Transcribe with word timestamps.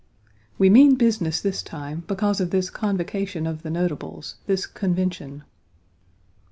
We 0.57 0.67
mean 0.67 0.95
business 0.95 1.41
this 1.41 1.61
time, 1.61 2.05
because 2.07 2.41
of 2.41 2.49
this 2.49 2.71
convocation 2.71 3.45
of 3.45 3.61
the 3.61 3.69
notables, 3.69 4.37
this 4.47 4.65
convention. 4.65 5.43